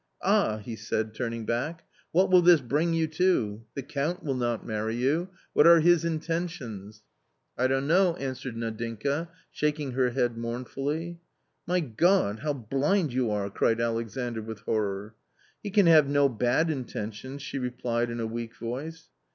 "Ah," 0.23 0.57
he 0.57 0.75
said, 0.75 1.13
turning 1.13 1.45
back," 1.45 1.83
what 2.11 2.31
will 2.31 2.41
this 2.41 2.59
bring 2.59 2.91
you 2.95 3.05
to? 3.05 3.61
The 3.75 3.83
Count 3.83 4.23
will 4.23 4.33
not 4.33 4.65
marry 4.65 4.95
you; 4.95 5.29
what 5.53 5.67
are 5.67 5.79
his 5.79 6.03
inten 6.03 6.49
tions?"" 6.49 7.03
I 7.59 7.67
don't 7.67 7.85
know!" 7.85 8.15
answered 8.15 8.55
Nadinka, 8.57 9.27
shaking 9.51 9.91
her 9.91 10.09
head 10.09 10.39
mournfully." 10.39 11.19
My 11.67 11.81
God! 11.81 12.39
how 12.39 12.53
blind 12.53 13.13
you 13.13 13.29
are!" 13.29 13.47
cried 13.51 13.79
Alexandr 13.79 14.41
with 14.41 14.61
horror." 14.61 15.13
He 15.63 15.69
can 15.69 15.85
have 15.85 16.07
no 16.07 16.27
bad 16.29 16.71
intentions," 16.71 17.43
she 17.43 17.59
replied 17.59 18.09
in 18.09 18.19
a 18.19 18.25
weak 18.25 18.55
voice. 18.55 19.09